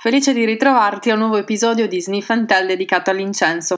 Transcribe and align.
Felice 0.00 0.32
di 0.32 0.44
ritrovarti 0.44 1.10
a 1.10 1.14
un 1.14 1.18
nuovo 1.18 1.38
episodio 1.38 1.88
di 1.88 2.00
Sniff 2.00 2.32
dedicato 2.32 3.10
all'incenso. 3.10 3.76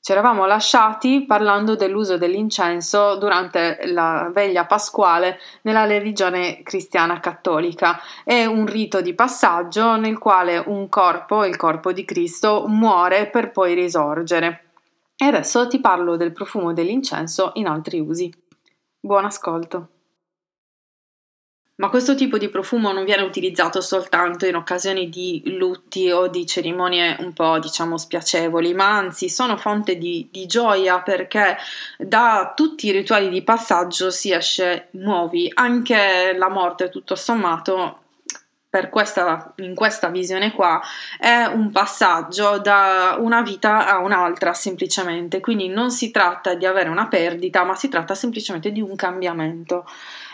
Ci 0.00 0.12
eravamo 0.12 0.46
lasciati 0.46 1.26
parlando 1.26 1.76
dell'uso 1.76 2.16
dell'incenso 2.16 3.16
durante 3.16 3.80
la 3.84 4.30
veglia 4.32 4.64
pasquale 4.64 5.38
nella 5.64 5.84
religione 5.84 6.62
cristiana 6.62 7.20
cattolica. 7.20 8.00
È 8.24 8.46
un 8.46 8.64
rito 8.64 9.02
di 9.02 9.12
passaggio 9.12 9.96
nel 9.96 10.16
quale 10.16 10.56
un 10.56 10.88
corpo, 10.88 11.44
il 11.44 11.56
corpo 11.56 11.92
di 11.92 12.06
Cristo, 12.06 12.64
muore 12.66 13.28
per 13.28 13.50
poi 13.50 13.74
risorgere. 13.74 14.70
E 15.14 15.26
adesso 15.26 15.68
ti 15.68 15.80
parlo 15.80 16.16
del 16.16 16.32
profumo 16.32 16.72
dell'incenso 16.72 17.50
in 17.56 17.66
altri 17.66 18.00
usi. 18.00 18.32
Buon 18.98 19.26
ascolto. 19.26 19.88
Ma 21.82 21.88
questo 21.88 22.14
tipo 22.14 22.38
di 22.38 22.48
profumo 22.48 22.92
non 22.92 23.04
viene 23.04 23.22
utilizzato 23.22 23.80
soltanto 23.80 24.46
in 24.46 24.54
occasioni 24.54 25.08
di 25.08 25.42
lutti 25.46 26.12
o 26.12 26.28
di 26.28 26.46
cerimonie 26.46 27.16
un 27.18 27.32
po' 27.32 27.58
diciamo 27.58 27.98
spiacevoli, 27.98 28.72
ma 28.72 28.96
anzi 28.96 29.28
sono 29.28 29.56
fonte 29.56 29.98
di, 29.98 30.28
di 30.30 30.46
gioia 30.46 31.00
perché 31.00 31.56
da 31.98 32.52
tutti 32.54 32.86
i 32.86 32.92
rituali 32.92 33.28
di 33.30 33.42
passaggio 33.42 34.12
si 34.12 34.30
esce 34.30 34.90
nuovi, 34.92 35.50
anche 35.52 36.32
la 36.38 36.48
morte 36.48 36.88
tutto 36.88 37.16
sommato 37.16 38.01
questa, 38.88 39.52
in 39.56 39.74
questa 39.74 40.08
visione 40.08 40.52
qua 40.52 40.80
è 41.18 41.44
un 41.44 41.70
passaggio 41.70 42.58
da 42.58 43.16
una 43.18 43.42
vita 43.42 43.86
a 43.86 43.98
un'altra 43.98 44.54
semplicemente, 44.54 45.40
quindi 45.40 45.68
non 45.68 45.90
si 45.90 46.10
tratta 46.10 46.54
di 46.54 46.64
avere 46.64 46.88
una 46.88 47.06
perdita, 47.06 47.64
ma 47.64 47.74
si 47.74 47.88
tratta 47.88 48.14
semplicemente 48.14 48.72
di 48.72 48.80
un 48.80 48.96
cambiamento. 48.96 49.84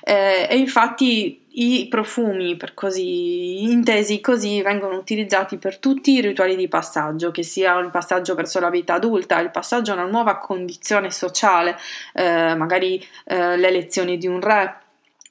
Eh, 0.05 0.46
e 0.48 0.56
infatti 0.56 1.46
i 1.51 1.87
profumi, 1.88 2.56
per 2.56 2.73
così 2.73 3.65
intesi 3.65 4.20
così, 4.20 4.62
vengono 4.62 4.96
utilizzati 4.96 5.59
per 5.59 5.79
tutti 5.79 6.12
i 6.12 6.20
rituali 6.20 6.55
di 6.55 6.68
passaggio, 6.68 7.32
che 7.32 7.43
sia 7.43 7.77
il 7.79 7.90
passaggio 7.90 8.34
verso 8.34 8.60
la 8.60 8.71
vita 8.71 8.95
adulta, 8.95 9.40
il 9.40 9.51
passaggio 9.51 9.90
a 9.90 9.95
una 9.95 10.07
nuova 10.07 10.38
condizione 10.38 11.10
sociale, 11.10 11.77
eh, 12.15 12.55
magari 12.55 13.05
eh, 13.24 13.57
le 13.57 13.68
elezioni 13.68 14.16
di 14.16 14.29
un 14.29 14.40
re 14.40 14.87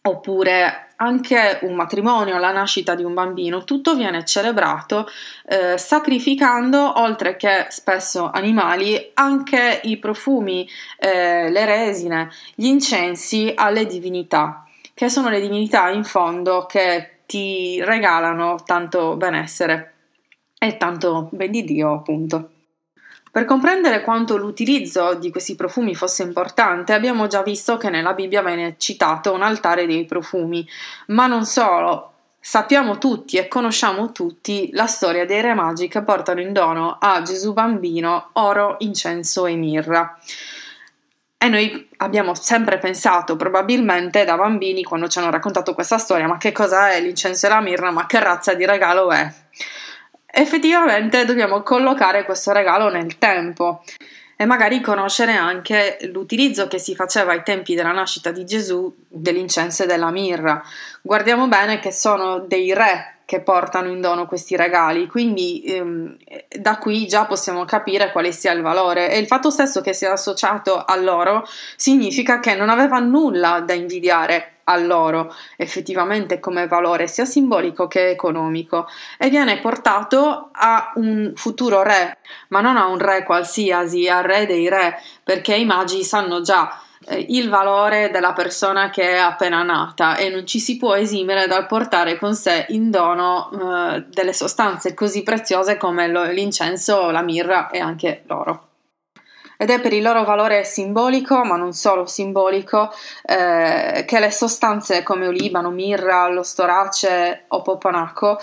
oppure 0.07 0.87
anche 0.97 1.59
un 1.61 1.75
matrimonio, 1.75 2.37
la 2.37 2.51
nascita 2.51 2.95
di 2.95 3.03
un 3.03 3.13
bambino, 3.13 3.63
tutto 3.63 3.95
viene 3.95 4.25
celebrato 4.25 5.07
eh, 5.47 5.77
sacrificando, 5.77 6.99
oltre 6.99 7.35
che 7.35 7.67
spesso 7.69 8.29
animali, 8.31 9.11
anche 9.13 9.81
i 9.83 9.97
profumi, 9.97 10.67
eh, 10.97 11.49
le 11.49 11.65
resine, 11.65 12.29
gli 12.55 12.65
incensi 12.65 13.51
alle 13.55 13.85
divinità, 13.85 14.65
che 14.93 15.09
sono 15.09 15.29
le 15.29 15.39
divinità 15.39 15.89
in 15.89 16.03
fondo 16.03 16.65
che 16.65 17.19
ti 17.27 17.83
regalano 17.83 18.57
tanto 18.65 19.15
benessere 19.17 19.93
e 20.57 20.77
tanto 20.77 21.29
ben 21.31 21.51
di 21.51 21.63
Dio, 21.63 21.93
appunto. 21.93 22.49
Per 23.37 23.45
comprendere 23.45 24.01
quanto 24.01 24.35
l'utilizzo 24.35 25.13
di 25.13 25.29
questi 25.29 25.53
profumi 25.53 25.93
fosse 25.93 26.23
importante, 26.23 26.93
abbiamo 26.93 27.27
già 27.27 27.43
visto 27.43 27.77
che 27.77 27.91
nella 27.91 28.13
Bibbia 28.13 28.41
viene 28.41 28.77
citato 28.79 29.31
un 29.31 29.43
altare 29.43 29.85
dei 29.85 30.05
profumi, 30.05 30.67
ma 31.09 31.27
non 31.27 31.45
solo. 31.45 32.13
Sappiamo 32.39 32.97
tutti 32.97 33.37
e 33.37 33.47
conosciamo 33.47 34.11
tutti 34.11 34.71
la 34.73 34.87
storia 34.87 35.27
dei 35.27 35.41
re 35.41 35.53
magi 35.53 35.87
che 35.87 36.01
portano 36.01 36.41
in 36.41 36.51
dono 36.51 36.97
a 36.99 37.21
Gesù 37.21 37.53
bambino 37.53 38.29
oro, 38.33 38.77
incenso 38.79 39.45
e 39.45 39.53
mirra. 39.53 40.17
E 41.37 41.47
noi 41.47 41.89
abbiamo 41.97 42.33
sempre 42.33 42.79
pensato, 42.79 43.35
probabilmente 43.35 44.25
da 44.25 44.35
bambini, 44.35 44.81
quando 44.81 45.07
ci 45.07 45.19
hanno 45.19 45.29
raccontato 45.29 45.75
questa 45.75 45.99
storia, 45.99 46.25
ma 46.25 46.39
che 46.39 46.51
cosa 46.51 46.89
è 46.89 46.99
l'incenso 46.99 47.45
e 47.45 47.49
la 47.49 47.61
mirra, 47.61 47.91
ma 47.91 48.07
che 48.07 48.19
razza 48.19 48.55
di 48.55 48.65
regalo 48.65 49.11
è? 49.11 49.31
Effettivamente 50.39 51.25
dobbiamo 51.25 51.63
collocare 51.63 52.23
questo 52.23 52.51
regalo 52.51 52.89
nel 52.89 53.17
tempo 53.17 53.81
e 54.35 54.45
magari 54.45 54.81
conoscere 54.81 55.33
anche 55.33 55.97
l'utilizzo 56.11 56.67
che 56.67 56.77
si 56.77 56.93
faceva 56.93 57.31
ai 57.31 57.41
tempi 57.41 57.73
della 57.73 57.91
nascita 57.91 58.29
di 58.29 58.45
Gesù 58.45 58.93
dell'incenso 59.07 59.83
e 59.83 59.85
della 59.87 60.11
mirra. 60.11 60.61
Guardiamo 61.01 61.47
bene 61.47 61.79
che 61.79 61.91
sono 61.91 62.37
dei 62.37 62.71
re 62.71 63.15
che 63.25 63.41
portano 63.41 63.89
in 63.89 63.99
dono 63.99 64.27
questi 64.27 64.55
regali, 64.55 65.07
quindi 65.07 65.63
ehm, 65.63 66.15
da 66.59 66.77
qui 66.77 67.07
già 67.07 67.25
possiamo 67.25 67.65
capire 67.65 68.11
quale 68.11 68.31
sia 68.31 68.51
il 68.51 68.61
valore 68.61 69.11
e 69.11 69.17
il 69.17 69.25
fatto 69.25 69.49
stesso 69.49 69.81
che 69.81 69.93
sia 69.93 70.11
associato 70.11 70.85
a 70.85 70.95
loro 70.95 71.45
significa 71.75 72.39
che 72.39 72.53
non 72.53 72.69
aveva 72.69 72.99
nulla 72.99 73.59
da 73.61 73.73
invidiare 73.73 74.56
loro 74.75 75.33
effettivamente 75.55 76.39
come 76.39 76.67
valore 76.67 77.07
sia 77.07 77.25
simbolico 77.25 77.87
che 77.87 78.09
economico 78.09 78.87
e 79.17 79.29
viene 79.29 79.59
portato 79.59 80.49
a 80.51 80.91
un 80.95 81.31
futuro 81.35 81.83
re, 81.83 82.17
ma 82.49 82.61
non 82.61 82.75
a 82.75 82.87
un 82.87 82.97
re 82.97 83.23
qualsiasi, 83.23 84.09
al 84.09 84.23
re 84.23 84.45
dei 84.45 84.67
re, 84.67 84.99
perché 85.23 85.55
i 85.55 85.65
magi 85.65 86.03
sanno 86.03 86.41
già 86.41 86.81
eh, 87.05 87.25
il 87.29 87.49
valore 87.49 88.09
della 88.11 88.33
persona 88.33 88.89
che 88.89 89.13
è 89.13 89.17
appena 89.17 89.63
nata 89.63 90.15
e 90.15 90.29
non 90.29 90.45
ci 90.45 90.59
si 90.59 90.77
può 90.77 90.95
esimere 90.95 91.47
dal 91.47 91.67
portare 91.67 92.17
con 92.17 92.35
sé 92.35 92.65
in 92.69 92.89
dono 92.89 93.49
eh, 93.51 94.05
delle 94.09 94.33
sostanze 94.33 94.93
così 94.93 95.23
preziose 95.23 95.77
come 95.77 96.07
l'incenso, 96.33 97.09
la 97.11 97.21
mirra 97.21 97.69
e 97.69 97.79
anche 97.79 98.23
l'oro 98.25 98.63
ed 99.57 99.69
è 99.69 99.81
per 99.81 99.93
il 99.93 100.03
loro 100.03 100.23
valore 100.23 100.63
simbolico, 100.63 101.43
ma 101.43 101.57
non 101.57 101.73
solo 101.73 102.05
simbolico, 102.05 102.91
eh, 103.23 104.05
che 104.05 104.19
le 104.19 104.31
sostanze 104.31 105.03
come 105.03 105.27
olibano, 105.27 105.71
mirra, 105.71 106.27
lo 106.29 106.43
storace 106.43 107.45
o 107.47 107.61
popanaco 107.61 108.39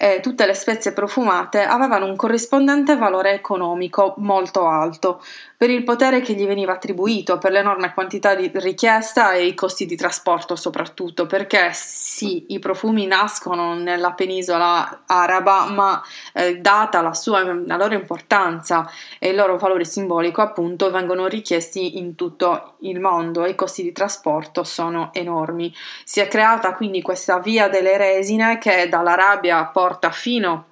e 0.00 0.20
tutte 0.20 0.46
le 0.46 0.54
spezie 0.54 0.92
profumate 0.92 1.64
avevano 1.64 2.06
un 2.06 2.14
corrispondente 2.14 2.96
valore 2.96 3.32
economico 3.32 4.14
molto 4.18 4.68
alto, 4.68 5.20
per 5.56 5.70
il 5.70 5.82
potere 5.82 6.20
che 6.20 6.34
gli 6.34 6.46
veniva 6.46 6.74
attribuito, 6.74 7.36
per 7.38 7.50
l'enorme 7.50 7.92
quantità 7.92 8.36
di 8.36 8.48
richiesta 8.54 9.32
e 9.32 9.44
i 9.44 9.54
costi 9.54 9.86
di 9.86 9.96
trasporto 9.96 10.54
soprattutto, 10.54 11.26
perché 11.26 11.70
sì, 11.72 12.44
i 12.50 12.60
profumi 12.60 13.06
nascono 13.06 13.74
nella 13.74 14.12
penisola 14.12 15.02
araba, 15.04 15.68
ma 15.68 16.00
eh, 16.32 16.58
data 16.58 17.02
la, 17.02 17.12
sua, 17.12 17.42
la 17.42 17.76
loro 17.76 17.94
importanza 17.94 18.88
e 19.18 19.30
il 19.30 19.34
loro 19.34 19.56
valore 19.56 19.84
simbolico, 19.84 20.42
appunto, 20.42 20.92
vengono 20.92 21.26
richiesti 21.26 21.98
in 21.98 22.14
tutto 22.14 22.74
il 22.82 23.00
mondo 23.00 23.44
e 23.44 23.50
i 23.50 23.54
costi 23.56 23.82
di 23.82 23.90
trasporto 23.90 24.62
sono 24.62 25.10
enormi. 25.12 25.74
Si 26.04 26.20
è 26.20 26.28
creata 26.28 26.74
quindi 26.74 27.02
questa 27.02 27.40
via 27.40 27.68
delle 27.68 27.96
resine 27.96 28.58
che 28.58 28.88
dall'Arabia 28.88 29.64
porta 29.88 30.10
fino 30.10 30.66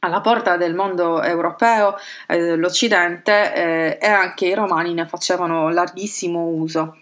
alla 0.00 0.20
porta 0.20 0.56
del 0.56 0.74
mondo 0.74 1.22
europeo, 1.22 1.96
eh, 2.28 2.54
l'Occidente 2.54 3.54
eh, 3.54 3.98
e 4.00 4.06
anche 4.06 4.46
i 4.46 4.54
romani 4.54 4.92
ne 4.92 5.06
facevano 5.06 5.70
larghissimo 5.70 6.44
uso. 6.44 6.96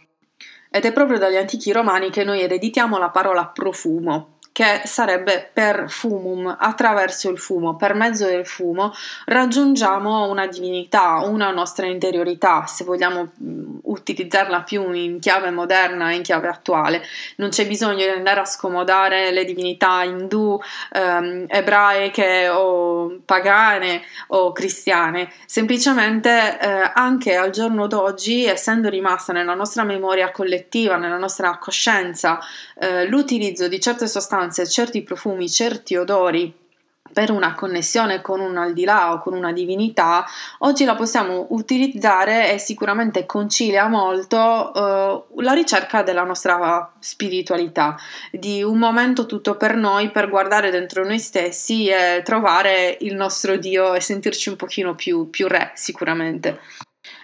Ed 0.70 0.84
è 0.84 0.92
proprio 0.92 1.18
dagli 1.18 1.36
antichi 1.36 1.72
romani 1.72 2.10
che 2.10 2.24
noi 2.24 2.40
ereditiamo 2.40 2.98
la 2.98 3.10
parola 3.10 3.46
profumo, 3.46 4.35
che 4.56 4.80
sarebbe 4.86 5.50
per 5.52 5.84
fumum, 5.90 6.56
attraverso 6.58 7.28
il 7.28 7.38
fumo, 7.38 7.76
per 7.76 7.92
mezzo 7.92 8.24
del 8.24 8.46
fumo 8.46 8.90
raggiungiamo 9.26 10.30
una 10.30 10.46
divinità, 10.46 11.16
una 11.26 11.50
nostra 11.50 11.84
interiorità, 11.84 12.64
se 12.64 12.82
vogliamo 12.84 13.32
mm, 13.38 13.76
utilizzarla 13.82 14.62
più 14.62 14.90
in 14.92 15.18
chiave 15.18 15.50
moderna 15.50 16.10
e 16.10 16.14
in 16.14 16.22
chiave 16.22 16.48
attuale. 16.48 17.02
Non 17.36 17.50
c'è 17.50 17.66
bisogno 17.66 17.96
di 17.96 18.08
andare 18.08 18.40
a 18.40 18.46
scomodare 18.46 19.30
le 19.30 19.44
divinità 19.44 20.02
indù, 20.04 20.58
ehm, 20.90 21.44
ebraiche 21.48 22.48
o 22.48 23.18
pagane 23.26 24.04
o 24.28 24.52
cristiane, 24.52 25.30
semplicemente 25.44 26.58
eh, 26.58 26.92
anche 26.94 27.36
al 27.36 27.50
giorno 27.50 27.86
d'oggi, 27.86 28.46
essendo 28.46 28.88
rimasta 28.88 29.34
nella 29.34 29.52
nostra 29.52 29.84
memoria 29.84 30.30
collettiva, 30.30 30.96
nella 30.96 31.18
nostra 31.18 31.58
coscienza, 31.58 32.38
eh, 32.78 33.04
l'utilizzo 33.06 33.68
di 33.68 33.78
certe 33.78 34.06
sostanze 34.06 34.44
sostanze, 34.46 34.68
certi 34.68 35.02
profumi, 35.02 35.48
certi 35.48 35.96
odori 35.96 36.64
per 37.12 37.30
una 37.30 37.54
connessione 37.54 38.20
con 38.20 38.40
un 38.40 38.58
al 38.58 38.74
di 38.74 38.84
là 38.84 39.12
o 39.12 39.20
con 39.20 39.32
una 39.32 39.52
divinità, 39.52 40.26
oggi 40.58 40.84
la 40.84 40.94
possiamo 40.96 41.46
utilizzare 41.50 42.52
e 42.52 42.58
sicuramente 42.58 43.24
concilia 43.24 43.86
molto 43.86 44.36
uh, 44.36 45.40
la 45.40 45.52
ricerca 45.52 46.02
della 46.02 46.24
nostra 46.24 46.92
spiritualità, 46.98 47.96
di 48.30 48.62
un 48.62 48.76
momento 48.76 49.24
tutto 49.24 49.56
per 49.56 49.76
noi 49.76 50.10
per 50.10 50.28
guardare 50.28 50.70
dentro 50.70 51.04
noi 51.04 51.18
stessi 51.18 51.86
e 51.86 52.20
trovare 52.22 52.98
il 53.00 53.14
nostro 53.14 53.56
Dio 53.56 53.94
e 53.94 54.00
sentirci 54.00 54.50
un 54.50 54.56
pochino 54.56 54.94
più, 54.94 55.30
più 55.30 55.46
re 55.46 55.70
sicuramente. 55.74 56.58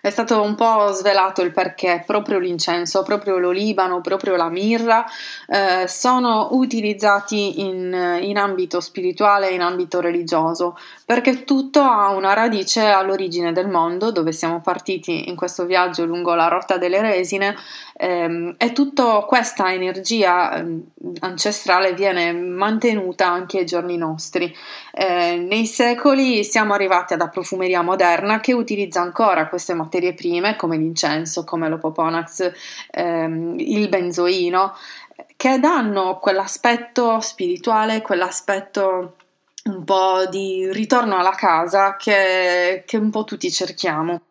È 0.05 0.11
stato 0.11 0.43
un 0.43 0.57
po' 0.57 0.91
svelato 0.91 1.43
il 1.43 1.53
perché 1.53 2.03
proprio 2.05 2.41
l'incenso, 2.41 3.05
proprio 3.05 3.39
l'olibano, 3.39 4.01
proprio 4.01 4.35
la 4.35 4.49
mirra 4.49 5.05
eh, 5.47 5.87
sono 5.87 6.49
utilizzati 6.51 7.61
in, 7.61 8.19
in 8.21 8.37
ambito 8.37 8.81
spirituale 8.81 9.51
e 9.51 9.55
in 9.55 9.61
ambito 9.61 10.01
religioso, 10.01 10.77
perché 11.05 11.45
tutto 11.45 11.83
ha 11.83 12.09
una 12.09 12.33
radice 12.33 12.85
all'origine 12.85 13.53
del 13.53 13.69
mondo, 13.69 14.11
dove 14.11 14.33
siamo 14.33 14.61
partiti 14.61 15.29
in 15.29 15.37
questo 15.37 15.67
viaggio 15.67 16.05
lungo 16.05 16.35
la 16.35 16.49
rotta 16.49 16.79
delle 16.79 17.01
resine, 17.01 17.55
ehm, 17.97 18.57
e 18.59 18.73
tutta 18.73 19.21
questa 19.21 19.73
energia 19.73 20.53
eh, 20.57 20.83
ancestrale 21.21 21.93
viene 21.93 22.33
mantenuta 22.33 23.29
anche 23.29 23.59
ai 23.59 23.67
giorni 23.67 23.97
nostri. 23.97 24.53
Eh, 24.91 25.37
nei 25.37 25.67
secoli 25.67 26.43
siamo 26.43 26.75
arrivati 26.75 27.15
alla 27.15 27.29
profumeria 27.29 27.83
moderna 27.83 28.41
che 28.41 28.53
utilizza 28.53 29.01
ancora 29.01 29.49
queste 29.49 29.75
materie 29.75 29.91
prime 30.15 30.57
come 30.57 30.77
l'incenso, 30.77 31.45
come 31.45 31.69
l'opoponax, 31.69 32.53
ehm, 32.91 33.57
il 33.59 33.89
benzoino, 33.89 34.75
che 35.37 35.59
danno 35.59 36.19
quell'aspetto 36.19 37.21
spirituale, 37.21 38.01
quell'aspetto 38.01 39.17
un 39.65 39.85
po' 39.85 40.27
di 40.29 40.69
ritorno 40.73 41.17
alla 41.17 41.35
casa 41.35 41.97
che, 41.97 42.83
che 42.87 42.97
un 42.97 43.11
po' 43.11 43.25
tutti 43.25 43.51
cerchiamo. 43.51 44.23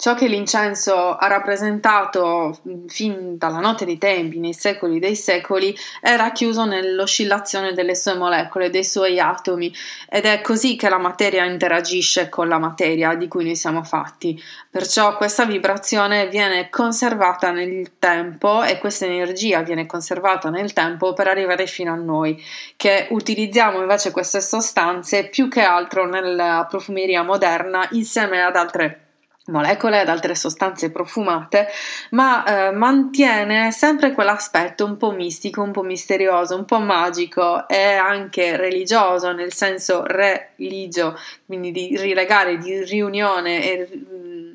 Ciò 0.00 0.14
che 0.14 0.28
l'incenso 0.28 1.14
ha 1.14 1.26
rappresentato 1.26 2.58
fin 2.86 3.36
dalla 3.36 3.58
notte 3.58 3.84
dei 3.84 3.98
tempi, 3.98 4.38
nei 4.38 4.54
secoli 4.54 4.98
dei 4.98 5.14
secoli, 5.14 5.76
è 6.00 6.16
racchiuso 6.16 6.64
nell'oscillazione 6.64 7.74
delle 7.74 7.94
sue 7.94 8.14
molecole, 8.14 8.70
dei 8.70 8.82
suoi 8.82 9.20
atomi, 9.20 9.70
ed 10.08 10.24
è 10.24 10.40
così 10.40 10.76
che 10.76 10.88
la 10.88 10.96
materia 10.96 11.44
interagisce 11.44 12.30
con 12.30 12.48
la 12.48 12.56
materia 12.56 13.14
di 13.14 13.28
cui 13.28 13.44
noi 13.44 13.56
siamo 13.56 13.84
fatti. 13.84 14.42
Perciò 14.70 15.18
questa 15.18 15.44
vibrazione 15.44 16.28
viene 16.28 16.70
conservata 16.70 17.50
nel 17.50 17.98
tempo 17.98 18.62
e 18.62 18.78
questa 18.78 19.04
energia 19.04 19.60
viene 19.60 19.84
conservata 19.84 20.48
nel 20.48 20.72
tempo 20.72 21.12
per 21.12 21.28
arrivare 21.28 21.66
fino 21.66 21.92
a 21.92 21.96
noi, 21.96 22.42
che 22.74 23.06
utilizziamo 23.10 23.78
invece 23.78 24.12
queste 24.12 24.40
sostanze 24.40 25.28
più 25.28 25.48
che 25.48 25.60
altro 25.60 26.06
nella 26.06 26.66
profumeria 26.70 27.22
moderna 27.22 27.86
insieme 27.90 28.40
ad 28.40 28.56
altre 28.56 29.04
molecole 29.50 30.00
ed 30.00 30.08
altre 30.08 30.34
sostanze 30.34 30.90
profumate, 30.90 31.68
ma 32.10 32.44
eh, 32.44 32.70
mantiene 32.72 33.72
sempre 33.72 34.12
quell'aspetto 34.12 34.84
un 34.84 34.96
po' 34.96 35.10
mistico, 35.10 35.62
un 35.62 35.72
po' 35.72 35.82
misterioso, 35.82 36.56
un 36.56 36.64
po' 36.64 36.80
magico 36.80 37.68
e 37.68 37.94
anche 37.94 38.56
religioso, 38.56 39.32
nel 39.32 39.52
senso 39.52 40.04
religio, 40.04 41.18
quindi 41.44 41.72
di 41.72 41.96
rilegare, 41.96 42.58
di 42.58 42.82
riunione 42.84 43.62
e 43.62 43.88
mm, 43.92 44.52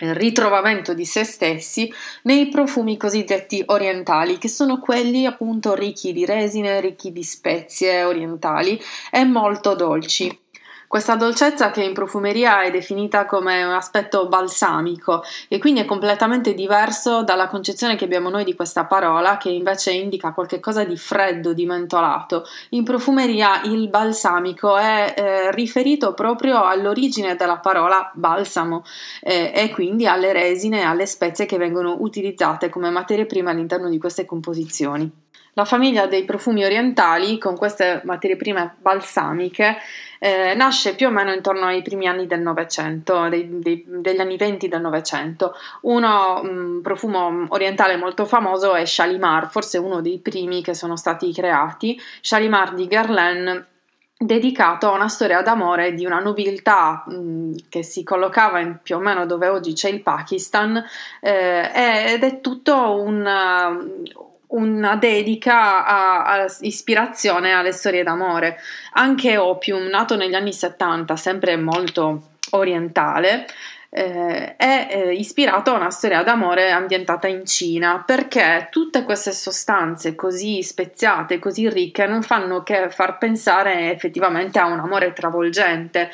ritrovamento 0.00 0.94
di 0.94 1.04
se 1.04 1.24
stessi 1.24 1.92
nei 2.22 2.48
profumi 2.48 2.96
cosiddetti 2.96 3.62
orientali, 3.66 4.38
che 4.38 4.48
sono 4.48 4.78
quelli 4.78 5.26
appunto 5.26 5.74
ricchi 5.74 6.12
di 6.12 6.24
resine, 6.24 6.80
ricchi 6.80 7.12
di 7.12 7.22
spezie 7.22 8.04
orientali 8.04 8.80
e 9.10 9.24
molto 9.24 9.74
dolci. 9.74 10.39
Questa 10.90 11.14
dolcezza 11.14 11.70
che 11.70 11.84
in 11.84 11.94
profumeria 11.94 12.62
è 12.62 12.72
definita 12.72 13.24
come 13.24 13.62
un 13.62 13.70
aspetto 13.70 14.26
balsamico 14.26 15.22
e 15.46 15.60
quindi 15.60 15.78
è 15.78 15.84
completamente 15.84 16.52
diverso 16.52 17.22
dalla 17.22 17.46
concezione 17.46 17.94
che 17.94 18.06
abbiamo 18.06 18.28
noi 18.28 18.42
di 18.42 18.56
questa 18.56 18.86
parola 18.86 19.36
che 19.36 19.50
invece 19.50 19.92
indica 19.92 20.32
qualcosa 20.32 20.82
di 20.82 20.96
freddo, 20.96 21.52
di 21.52 21.64
mentolato. 21.64 22.42
In 22.70 22.82
profumeria 22.82 23.62
il 23.66 23.88
balsamico 23.88 24.76
è 24.76 25.14
eh, 25.16 25.52
riferito 25.52 26.12
proprio 26.12 26.64
all'origine 26.64 27.36
della 27.36 27.58
parola 27.58 28.10
balsamo 28.12 28.82
eh, 29.20 29.52
e 29.54 29.70
quindi 29.70 30.08
alle 30.08 30.32
resine 30.32 30.80
e 30.80 30.86
alle 30.86 31.06
spezie 31.06 31.46
che 31.46 31.56
vengono 31.56 31.98
utilizzate 32.00 32.68
come 32.68 32.90
materie 32.90 33.26
prime 33.26 33.52
all'interno 33.52 33.88
di 33.88 33.98
queste 33.98 34.24
composizioni. 34.24 35.19
La 35.54 35.64
famiglia 35.64 36.06
dei 36.06 36.24
profumi 36.24 36.64
orientali, 36.64 37.36
con 37.38 37.56
queste 37.56 38.00
materie 38.04 38.36
prime 38.36 38.76
balsamiche, 38.78 39.78
eh, 40.20 40.54
nasce 40.54 40.94
più 40.94 41.08
o 41.08 41.10
meno 41.10 41.32
intorno 41.32 41.66
ai 41.66 41.82
primi 41.82 42.06
anni 42.06 42.26
del 42.26 42.40
Novecento, 42.40 43.28
degli 43.28 44.20
anni 44.20 44.36
20 44.36 44.68
del 44.68 44.80
Novecento. 44.80 45.54
Uno 45.82 46.40
um, 46.40 46.80
profumo 46.82 47.46
orientale 47.48 47.96
molto 47.96 48.26
famoso 48.26 48.74
è 48.74 48.84
Shalimar, 48.84 49.50
forse 49.50 49.78
uno 49.78 50.00
dei 50.00 50.18
primi 50.18 50.62
che 50.62 50.74
sono 50.74 50.96
stati 50.96 51.32
creati. 51.32 52.00
Shalimar 52.20 52.74
di 52.74 52.86
Guerlain 52.86 53.66
dedicato 54.22 54.88
a 54.88 54.94
una 54.94 55.08
storia 55.08 55.40
d'amore 55.40 55.94
di 55.94 56.04
una 56.04 56.18
nobiltà 56.20 57.04
mh, 57.06 57.52
che 57.70 57.82
si 57.82 58.04
collocava 58.04 58.60
in, 58.60 58.78
più 58.82 58.96
o 58.96 58.98
meno 58.98 59.24
dove 59.24 59.48
oggi 59.48 59.72
c'è 59.72 59.88
il 59.88 60.02
Pakistan 60.02 60.84
eh, 61.22 62.12
ed 62.12 62.22
è 62.22 62.40
tutto 62.42 63.00
un, 63.00 63.26
una 64.50 64.96
dedica 64.96 65.84
a, 65.84 66.24
a, 66.24 66.46
ispirazione 66.60 67.52
alle 67.52 67.72
storie 67.72 68.02
d'amore. 68.02 68.58
Anche 68.92 69.36
Opium, 69.36 69.86
nato 69.86 70.16
negli 70.16 70.34
anni 70.34 70.52
70, 70.52 71.16
sempre 71.16 71.56
molto 71.56 72.30
orientale, 72.50 73.46
eh, 73.92 74.56
è 74.56 74.88
eh, 74.90 75.12
ispirato 75.14 75.72
a 75.72 75.76
una 75.76 75.90
storia 75.90 76.22
d'amore 76.22 76.70
ambientata 76.70 77.26
in 77.26 77.44
Cina 77.44 78.04
perché 78.06 78.68
tutte 78.70 79.02
queste 79.02 79.32
sostanze 79.32 80.14
così 80.14 80.62
speziate, 80.62 81.40
così 81.40 81.68
ricche, 81.68 82.06
non 82.06 82.22
fanno 82.22 82.62
che 82.62 82.88
far 82.90 83.18
pensare 83.18 83.92
effettivamente 83.92 84.58
a 84.60 84.66
un 84.66 84.78
amore 84.78 85.12
travolgente. 85.12 86.10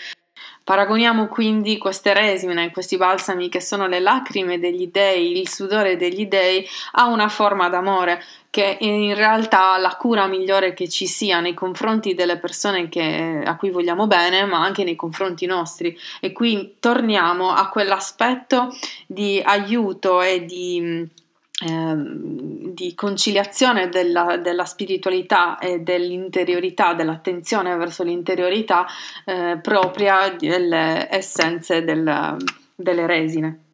Paragoniamo 0.66 1.28
quindi 1.28 1.78
queste 1.78 2.12
resine, 2.12 2.72
questi 2.72 2.96
balsami 2.96 3.48
che 3.48 3.60
sono 3.60 3.86
le 3.86 4.00
lacrime 4.00 4.58
degli 4.58 4.88
dei, 4.88 5.38
il 5.38 5.48
sudore 5.48 5.96
degli 5.96 6.26
dei, 6.26 6.66
a 6.94 7.06
una 7.06 7.28
forma 7.28 7.68
d'amore 7.68 8.20
che 8.50 8.76
in 8.80 9.14
realtà 9.14 9.78
la 9.78 9.94
cura 9.94 10.26
migliore 10.26 10.74
che 10.74 10.88
ci 10.88 11.06
sia 11.06 11.38
nei 11.38 11.54
confronti 11.54 12.14
delle 12.14 12.38
persone 12.38 12.88
che, 12.88 13.44
a 13.44 13.54
cui 13.54 13.70
vogliamo 13.70 14.08
bene, 14.08 14.44
ma 14.44 14.60
anche 14.60 14.82
nei 14.82 14.96
confronti 14.96 15.46
nostri. 15.46 15.96
E 16.18 16.32
qui 16.32 16.74
torniamo 16.80 17.52
a 17.52 17.68
quell'aspetto 17.68 18.74
di 19.06 19.40
aiuto 19.44 20.20
e 20.20 20.44
di 20.44 21.08
di 21.58 22.94
conciliazione 22.94 23.88
della, 23.88 24.36
della, 24.36 24.66
spiritualità 24.66 25.56
e 25.56 25.80
dell'interiorità, 25.80 26.92
dell'attenzione 26.92 27.74
verso 27.76 28.02
l'interiorità 28.02 28.86
eh, 29.24 29.58
propria 29.62 30.36
delle 30.36 31.08
essenze 31.10 31.82
del, 31.82 32.36
delle 32.74 33.06
resine. 33.06 33.65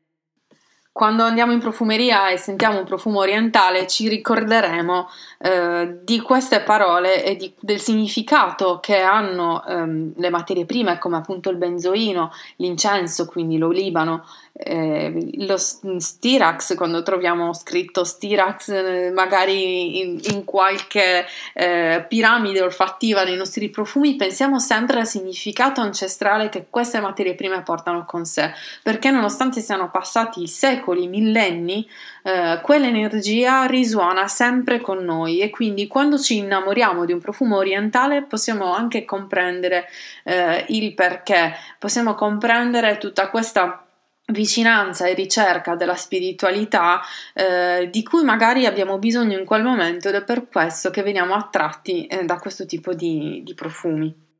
Quando 0.93 1.25
andiamo 1.25 1.53
in 1.53 1.59
profumeria 1.59 2.29
e 2.29 2.37
sentiamo 2.37 2.79
un 2.79 2.85
profumo 2.85 3.21
orientale 3.21 3.87
ci 3.87 4.09
ricorderemo 4.09 5.09
eh, 5.39 6.01
di 6.03 6.21
queste 6.21 6.61
parole 6.61 7.25
e 7.25 7.35
di, 7.35 7.51
del 7.59 7.81
significato 7.81 8.79
che 8.79 9.01
hanno 9.01 9.65
ehm, 9.65 10.13
le 10.17 10.29
materie 10.29 10.67
prime 10.67 10.99
come 10.99 11.17
appunto 11.17 11.49
il 11.49 11.57
benzoino, 11.57 12.31
l'incenso, 12.57 13.25
quindi 13.25 13.57
l'olibano, 13.57 14.23
eh, 14.53 15.31
lo 15.39 15.57
stirax, 15.57 16.75
quando 16.75 17.03
troviamo 17.03 17.55
scritto 17.55 18.05
stirax 18.05 18.69
eh, 18.69 19.11
magari 19.15 20.01
in, 20.01 20.21
in 20.31 20.45
qualche 20.45 21.25
eh, 21.55 22.05
piramide 22.07 22.61
olfattiva 22.61 23.25
dei 23.25 23.37
nostri 23.37 23.71
profumi, 23.71 24.17
pensiamo 24.17 24.59
sempre 24.59 25.01
al 25.01 25.07
significato 25.07 25.81
ancestrale 25.81 26.51
che 26.51 26.67
queste 26.69 27.01
materie 27.01 27.35
prime 27.35 27.63
portano 27.63 28.05
con 28.05 28.27
sé, 28.27 28.53
perché 28.83 29.11
nonostante 29.11 29.61
siano 29.61 29.91
passati 29.91 30.47
secoli, 30.47 30.81
millenni, 30.91 31.89
eh, 32.23 32.61
quell'energia 32.63 33.67
risuona 33.67 34.29
sempre 34.29 34.81
con 34.81 35.05
noi 35.05 35.41
e 35.41 35.51
quindi 35.51 35.87
quando 35.87 36.19
ci 36.19 36.39
innamoriamo 36.39 37.05
di 37.05 37.13
un 37.13 37.21
profumo 37.21 37.57
orientale 37.57 38.23
possiamo 38.23 38.75
anche 38.75 39.05
comprendere 39.05 39.87
eh, 40.25 40.65
il 40.69 40.95
perché, 40.95 41.55
possiamo 41.79 42.15
comprendere 42.15 42.99
tutta 42.99 43.29
questa 43.29 43.87
vicinanza 44.27 45.07
e 45.07 45.15
ricerca 45.15 45.75
della 45.75 45.97
spiritualità 45.97 47.01
eh, 47.35 47.89
di 47.91 48.03
cui 48.03 48.23
magari 48.23 48.67
abbiamo 48.67 48.99
bisogno 48.99 49.39
in 49.39 49.45
quel 49.45 49.63
momento 49.63 50.09
ed 50.09 50.15
è 50.15 50.25
per 50.25 50.49
questo 50.49 50.91
che 50.91 51.03
veniamo 51.03 51.35
attratti 51.35 52.07
eh, 52.07 52.25
da 52.25 52.39
questo 52.39 52.67
tipo 52.67 52.95
di, 52.95 53.43
di 53.45 53.55
profumi. 53.55 54.32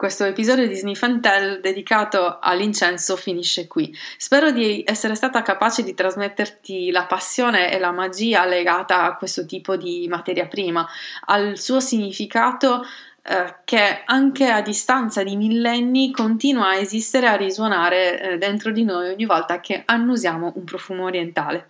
Questo 0.00 0.24
episodio 0.24 0.66
di 0.66 0.96
Tell 1.20 1.60
dedicato 1.60 2.38
all'incenso 2.40 3.16
finisce 3.16 3.66
qui. 3.66 3.94
Spero 4.16 4.50
di 4.50 4.82
essere 4.86 5.14
stata 5.14 5.42
capace 5.42 5.82
di 5.82 5.92
trasmetterti 5.92 6.90
la 6.90 7.04
passione 7.04 7.70
e 7.70 7.78
la 7.78 7.90
magia 7.90 8.46
legata 8.46 9.02
a 9.02 9.16
questo 9.16 9.44
tipo 9.44 9.76
di 9.76 10.06
materia 10.08 10.46
prima, 10.46 10.88
al 11.26 11.58
suo 11.58 11.80
significato 11.80 12.82
eh, 13.22 13.56
che 13.64 14.00
anche 14.06 14.48
a 14.48 14.62
distanza 14.62 15.22
di 15.22 15.36
millenni 15.36 16.10
continua 16.12 16.68
a 16.68 16.76
esistere 16.76 17.26
e 17.26 17.28
a 17.28 17.36
risuonare 17.36 18.20
eh, 18.22 18.38
dentro 18.38 18.70
di 18.70 18.84
noi 18.84 19.10
ogni 19.10 19.26
volta 19.26 19.60
che 19.60 19.82
annusiamo 19.84 20.52
un 20.54 20.64
profumo 20.64 21.04
orientale. 21.04 21.68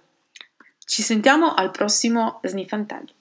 Ci 0.86 1.02
sentiamo 1.02 1.52
al 1.52 1.72
prossimo 1.72 2.40
Tell. 2.86 3.12